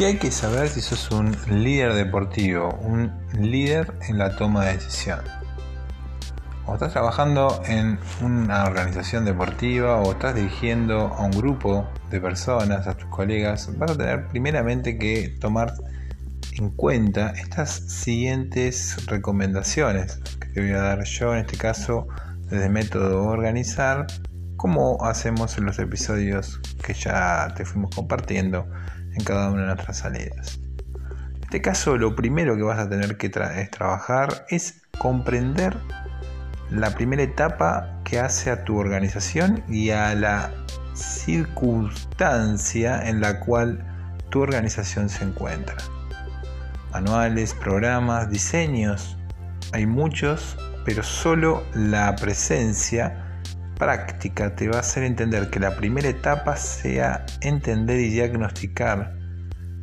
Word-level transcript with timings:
¿Qué 0.00 0.06
hay 0.06 0.16
que 0.16 0.30
saber 0.30 0.70
si 0.70 0.80
sos 0.80 1.10
un 1.10 1.36
líder 1.46 1.92
deportivo, 1.92 2.70
un 2.80 3.12
líder 3.38 3.92
en 4.08 4.16
la 4.16 4.34
toma 4.34 4.64
de 4.64 4.72
decisión? 4.72 5.20
O 6.64 6.72
estás 6.72 6.92
trabajando 6.92 7.60
en 7.66 7.98
una 8.22 8.64
organización 8.64 9.26
deportiva 9.26 10.00
o 10.00 10.12
estás 10.12 10.36
dirigiendo 10.36 11.08
a 11.08 11.20
un 11.20 11.32
grupo 11.32 11.86
de 12.08 12.18
personas, 12.18 12.86
a 12.86 12.96
tus 12.96 13.10
colegas, 13.10 13.76
vas 13.76 13.90
a 13.90 13.98
tener 13.98 14.26
primeramente 14.28 14.96
que 14.98 15.36
tomar 15.38 15.74
en 16.52 16.70
cuenta 16.70 17.34
estas 17.36 17.68
siguientes 17.70 19.04
recomendaciones 19.04 20.16
que 20.40 20.48
te 20.48 20.60
voy 20.62 20.70
a 20.70 20.80
dar 20.80 21.04
yo 21.04 21.34
en 21.34 21.40
este 21.40 21.58
caso 21.58 22.08
desde 22.48 22.70
método 22.70 23.24
organizar, 23.24 24.06
como 24.56 25.04
hacemos 25.04 25.58
en 25.58 25.66
los 25.66 25.78
episodios 25.78 26.58
que 26.82 26.94
ya 26.94 27.52
te 27.54 27.66
fuimos 27.66 27.94
compartiendo 27.94 28.66
en 29.14 29.24
cada 29.24 29.50
una 29.50 29.62
de 29.62 29.66
nuestras 29.68 29.98
salidas. 29.98 30.60
En 31.34 31.42
este 31.42 31.60
caso 31.60 31.96
lo 31.96 32.14
primero 32.14 32.56
que 32.56 32.62
vas 32.62 32.78
a 32.78 32.88
tener 32.88 33.16
que 33.16 33.28
trabajar 33.28 34.46
es 34.50 34.82
comprender 34.98 35.76
la 36.70 36.90
primera 36.90 37.22
etapa 37.22 38.00
que 38.04 38.20
hace 38.20 38.50
a 38.50 38.64
tu 38.64 38.78
organización 38.78 39.64
y 39.68 39.90
a 39.90 40.14
la 40.14 40.52
circunstancia 40.94 43.08
en 43.08 43.20
la 43.20 43.40
cual 43.40 43.84
tu 44.30 44.40
organización 44.40 45.08
se 45.08 45.24
encuentra. 45.24 45.76
Manuales, 46.92 47.54
programas, 47.54 48.30
diseños, 48.30 49.16
hay 49.72 49.86
muchos, 49.86 50.56
pero 50.84 51.02
solo 51.02 51.64
la 51.74 52.14
presencia 52.16 53.29
práctica 53.80 54.54
te 54.54 54.68
va 54.68 54.76
a 54.76 54.80
hacer 54.80 55.04
entender 55.04 55.48
que 55.48 55.58
la 55.58 55.74
primera 55.74 56.06
etapa 56.06 56.54
sea 56.56 57.24
entender 57.40 57.98
y 57.98 58.10
diagnosticar, 58.10 59.14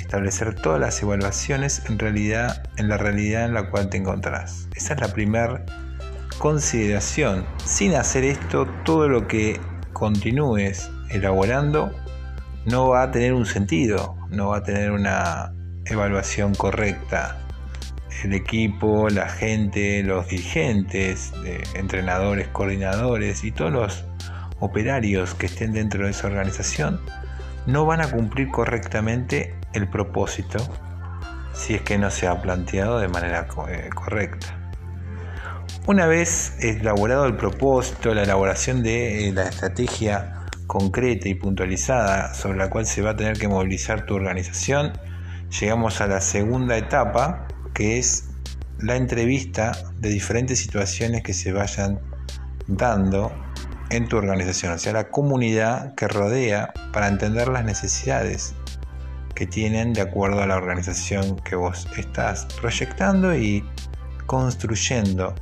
establecer 0.00 0.54
todas 0.54 0.80
las 0.80 1.02
evaluaciones 1.02 1.82
en 1.90 1.98
realidad 1.98 2.62
en 2.76 2.88
la 2.88 2.96
realidad 2.98 3.46
en 3.46 3.54
la 3.54 3.68
cual 3.68 3.90
te 3.90 3.96
encontrás. 3.96 4.68
Esa 4.76 4.94
es 4.94 5.00
la 5.00 5.12
primera 5.12 5.66
consideración. 6.38 7.44
Sin 7.64 7.96
hacer 7.96 8.22
esto, 8.22 8.66
todo 8.84 9.08
lo 9.08 9.26
que 9.26 9.60
continúes 9.92 10.88
elaborando 11.10 11.90
no 12.66 12.90
va 12.90 13.02
a 13.02 13.10
tener 13.10 13.34
un 13.34 13.44
sentido, 13.44 14.16
no 14.30 14.50
va 14.50 14.58
a 14.58 14.62
tener 14.62 14.92
una 14.92 15.52
evaluación 15.84 16.54
correcta 16.54 17.36
el 18.24 18.34
equipo, 18.34 19.08
la 19.08 19.28
gente, 19.28 20.02
los 20.02 20.28
dirigentes, 20.28 21.32
entrenadores, 21.74 22.48
coordinadores 22.48 23.44
y 23.44 23.52
todos 23.52 23.72
los 23.72 24.04
operarios 24.60 25.34
que 25.34 25.46
estén 25.46 25.72
dentro 25.72 26.04
de 26.04 26.10
esa 26.10 26.26
organización 26.26 27.00
no 27.66 27.86
van 27.86 28.00
a 28.00 28.10
cumplir 28.10 28.48
correctamente 28.48 29.54
el 29.72 29.88
propósito 29.88 30.58
si 31.52 31.74
es 31.74 31.82
que 31.82 31.98
no 31.98 32.10
se 32.10 32.26
ha 32.26 32.40
planteado 32.40 32.98
de 33.00 33.08
manera 33.08 33.46
eh, 33.68 33.90
correcta. 33.94 34.56
Una 35.86 36.06
vez 36.06 36.56
elaborado 36.60 37.26
el 37.26 37.36
propósito, 37.36 38.14
la 38.14 38.22
elaboración 38.22 38.82
de 38.82 39.28
eh, 39.28 39.32
la 39.32 39.44
estrategia 39.44 40.46
concreta 40.66 41.28
y 41.28 41.34
puntualizada 41.34 42.34
sobre 42.34 42.58
la 42.58 42.70
cual 42.70 42.86
se 42.86 43.02
va 43.02 43.10
a 43.10 43.16
tener 43.16 43.38
que 43.38 43.48
movilizar 43.48 44.06
tu 44.06 44.14
organización, 44.14 44.92
llegamos 45.58 46.00
a 46.00 46.06
la 46.06 46.20
segunda 46.20 46.76
etapa 46.76 47.48
que 47.80 47.98
es 47.98 48.24
la 48.78 48.94
entrevista 48.96 49.72
de 50.00 50.10
diferentes 50.10 50.58
situaciones 50.58 51.22
que 51.22 51.32
se 51.32 51.50
vayan 51.50 51.98
dando 52.66 53.32
en 53.88 54.06
tu 54.06 54.18
organización, 54.18 54.74
o 54.74 54.78
sea, 54.78 54.92
la 54.92 55.08
comunidad 55.08 55.94
que 55.94 56.06
rodea 56.06 56.74
para 56.92 57.08
entender 57.08 57.48
las 57.48 57.64
necesidades 57.64 58.54
que 59.34 59.46
tienen 59.46 59.94
de 59.94 60.02
acuerdo 60.02 60.42
a 60.42 60.46
la 60.46 60.56
organización 60.56 61.36
que 61.36 61.56
vos 61.56 61.88
estás 61.96 62.44
proyectando 62.60 63.34
y 63.34 63.64
construyendo, 64.26 65.34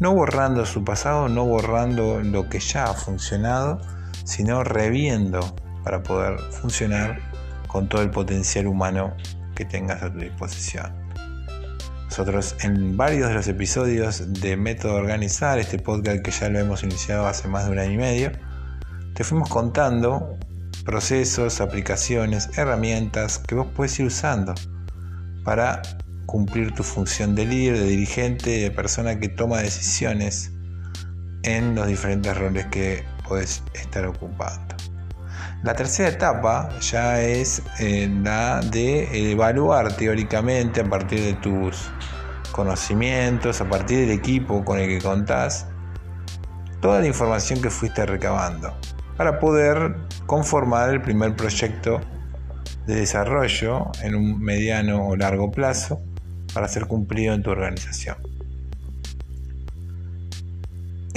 no 0.00 0.14
borrando 0.14 0.66
su 0.66 0.82
pasado, 0.84 1.28
no 1.28 1.44
borrando 1.44 2.20
lo 2.24 2.48
que 2.48 2.58
ya 2.58 2.86
ha 2.86 2.94
funcionado, 2.94 3.80
sino 4.24 4.64
reviendo 4.64 5.54
para 5.84 6.02
poder 6.02 6.40
funcionar 6.50 7.20
con 7.68 7.88
todo 7.88 8.02
el 8.02 8.10
potencial 8.10 8.66
humano 8.66 9.14
que 9.54 9.64
tengas 9.64 10.02
a 10.02 10.12
tu 10.12 10.18
disposición. 10.18 11.07
Nosotros 12.18 12.56
en 12.62 12.96
varios 12.96 13.28
de 13.28 13.34
los 13.36 13.46
episodios 13.46 14.40
de 14.40 14.56
Método 14.56 14.96
Organizar, 14.96 15.60
este 15.60 15.78
podcast 15.78 16.20
que 16.20 16.32
ya 16.32 16.48
lo 16.48 16.58
hemos 16.58 16.82
iniciado 16.82 17.28
hace 17.28 17.46
más 17.46 17.66
de 17.66 17.70
un 17.70 17.78
año 17.78 17.92
y 17.92 17.96
medio, 17.96 18.32
te 19.14 19.22
fuimos 19.22 19.48
contando 19.48 20.36
procesos, 20.84 21.60
aplicaciones, 21.60 22.50
herramientas 22.58 23.38
que 23.38 23.54
vos 23.54 23.68
puedes 23.72 24.00
ir 24.00 24.06
usando 24.06 24.52
para 25.44 25.80
cumplir 26.26 26.74
tu 26.74 26.82
función 26.82 27.36
de 27.36 27.46
líder, 27.46 27.78
de 27.78 27.84
dirigente, 27.84 28.50
de 28.62 28.72
persona 28.72 29.20
que 29.20 29.28
toma 29.28 29.58
decisiones 29.58 30.50
en 31.44 31.76
los 31.76 31.86
diferentes 31.86 32.36
roles 32.36 32.66
que 32.66 33.04
puedes 33.28 33.62
estar 33.74 34.04
ocupando. 34.06 34.74
La 35.62 35.74
tercera 35.74 36.08
etapa 36.08 36.68
ya 36.80 37.20
es 37.20 37.62
eh, 37.80 38.08
la 38.22 38.60
de 38.60 39.32
evaluar 39.32 39.96
teóricamente 39.96 40.80
a 40.80 40.84
partir 40.84 41.20
de 41.20 41.34
tus 41.34 41.90
conocimientos, 42.52 43.60
a 43.60 43.68
partir 43.68 44.00
del 44.00 44.10
equipo 44.10 44.64
con 44.64 44.78
el 44.78 44.88
que 44.88 45.00
contás, 45.00 45.66
toda 46.80 47.00
la 47.00 47.06
información 47.06 47.60
que 47.60 47.70
fuiste 47.70 48.06
recabando 48.06 48.72
para 49.16 49.40
poder 49.40 49.96
conformar 50.26 50.90
el 50.90 51.02
primer 51.02 51.34
proyecto 51.34 52.00
de 52.86 52.94
desarrollo 52.94 53.90
en 54.02 54.14
un 54.14 54.40
mediano 54.40 55.08
o 55.08 55.16
largo 55.16 55.50
plazo 55.50 56.00
para 56.54 56.68
ser 56.68 56.86
cumplido 56.86 57.34
en 57.34 57.42
tu 57.42 57.50
organización. 57.50 58.16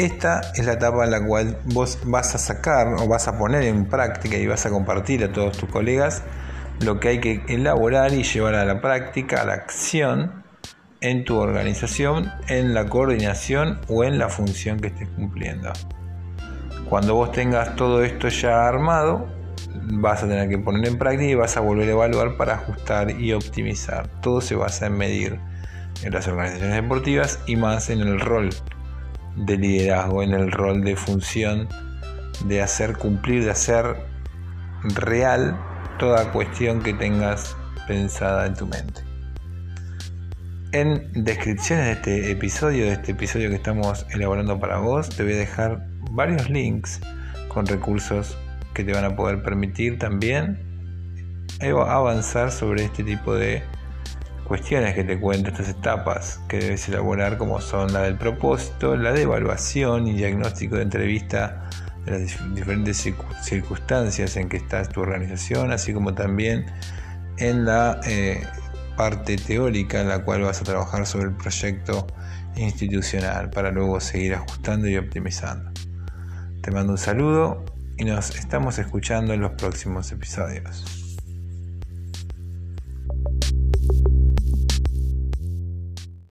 Esta 0.01 0.41
es 0.56 0.66
la 0.66 0.73
etapa 0.73 1.06
en 1.06 1.12
la 1.12 1.23
cual 1.23 1.59
vos 1.66 2.00
vas 2.06 2.34
a 2.34 2.39
sacar 2.39 2.95
o 2.97 3.07
vas 3.07 3.28
a 3.28 3.38
poner 3.38 3.62
en 3.66 3.85
práctica 3.85 4.35
y 4.35 4.47
vas 4.47 4.66
a 4.66 4.72
compartir 4.72 5.23
a 5.23 5.31
todos 5.31 5.56
tus 5.56 5.69
colegas 5.69 6.23
lo 6.79 7.00
que 7.00 7.09
hay 7.09 7.19
que 7.19 7.44
elaborar 7.47 8.12
y 8.12 8.23
llevar 8.23 8.56
a 8.56 8.66
la 8.66 8.81
práctica, 8.81 9.44
a 9.44 9.45
la 9.45 9.53
acción 9.53 10.44
en 11.01 11.23
tu 11.23 11.38
organización, 11.38 12.31
en 12.47 12.73
la 12.73 12.88
coordinación 12.88 13.79
o 13.89 14.03
en 14.03 14.17
la 14.17 14.28
función 14.29 14.79
que 14.79 14.88
estés 14.88 15.07
cumpliendo. 15.09 15.72
Cuando 16.89 17.13
vos 17.13 17.31
tengas 17.31 17.75
todo 17.75 18.03
esto 18.03 18.28
ya 18.29 18.68
armado, 18.68 19.28
vas 19.83 20.23
a 20.23 20.28
tener 20.28 20.50
que 20.50 20.57
poner 20.57 20.88
en 20.88 20.97
práctica 20.97 21.25
y 21.25 21.35
vas 21.35 21.57
a 21.57 21.59
volver 21.59 21.88
a 21.89 21.91
evaluar 21.91 22.38
para 22.38 22.56
ajustar 22.56 23.12
y 23.12 23.33
optimizar. 23.33 24.07
Todo 24.23 24.41
se 24.41 24.56
basa 24.56 24.88
en 24.88 24.97
medir 24.97 25.39
en 26.01 26.12
las 26.12 26.28
organizaciones 26.28 26.81
deportivas 26.81 27.39
y 27.45 27.56
más 27.56 27.91
en 27.91 28.00
el 28.00 28.19
rol 28.19 28.50
de 29.36 29.58
liderazgo, 29.58 30.24
en 30.24 30.34
el 30.34 30.52
rol 30.52 30.84
de 30.84 30.96
función 30.96 31.68
de 32.46 32.62
hacer 32.62 32.97
cumplir, 32.97 33.44
de 33.44 33.52
hacer 33.52 33.96
real 34.84 35.59
toda 36.00 36.31
cuestión 36.31 36.81
que 36.81 36.94
tengas 36.94 37.56
pensada 37.88 38.46
en 38.47 38.56
tu 38.56 38.66
mente. 38.66 39.02
En 40.72 41.12
descripciones 41.14 41.86
de 41.86 41.92
este 41.92 42.31
episodio, 42.31 42.86
de 42.86 42.94
este 42.94 43.12
episodio 43.12 43.50
que 43.50 43.56
estamos 43.56 44.06
elaborando 44.12 44.59
para 44.59 44.78
vos, 44.78 45.09
te 45.09 45.24
voy 45.24 45.34
a 45.34 45.38
dejar 45.38 45.86
varios 46.12 46.50
links 46.50 47.02
con 47.50 47.66
recursos 47.66 48.38
que 48.74 48.84
te 48.84 48.94
van 48.94 49.03
a 49.03 49.16
poder 49.16 49.44
permitir 49.44 50.00
también 50.00 50.58
avanzar 51.62 52.52
sobre 52.52 52.86
este 52.86 53.03
tipo 53.03 53.36
de 53.36 53.62
cuestiones 54.51 54.94
que 54.95 55.06
te 55.06 55.17
cuento, 55.17 55.50
estas 55.50 55.69
etapas 55.69 56.41
que 56.50 56.57
debes 56.57 56.85
elaborar, 56.89 57.38
como 57.38 57.62
son 57.62 57.94
la 57.94 58.01
del 58.01 58.17
propósito, 58.17 58.97
la 58.97 59.13
de 59.13 59.22
evaluación 59.22 60.09
y 60.09 60.13
diagnóstico 60.13 60.75
de 60.75 60.81
entrevista 60.81 61.69
de 62.03 62.12
las 62.12 62.53
diferentes 62.53 63.09
circunstancias 63.44 64.36
en 64.36 64.50
que 64.50 64.57
está 64.57 64.83
tu 64.83 65.00
organización, 65.00 65.71
así 65.71 65.94
como 65.94 66.13
también 66.13 66.65
en 67.38 67.63
la 67.63 68.01
eh, 68.06 68.45
parte 68.98 69.38
teórica 69.38 70.01
en 70.01 70.09
la 70.09 70.21
cual 70.25 70.42
vas 70.42 70.59
a 70.59 70.65
trabajar 70.65 71.07
sobre 71.07 71.30
el 71.30 71.33
proyecto 71.38 72.07
institucional 72.57 73.51
para 73.51 73.71
luego 73.71 74.01
seguir 74.01 74.33
ajustando 74.36 74.89
y 74.89 74.98
optimizando. 74.98 75.71
Te 76.62 76.71
mando 76.71 76.92
un 76.92 76.98
saludo 76.98 77.63
y 77.98 78.03
nos 78.03 78.36
estamos 78.36 78.80
escuchando 78.80 79.33
en 79.33 79.39
los 79.39 79.51
próximos 79.51 80.12
episodios. 80.12 81.00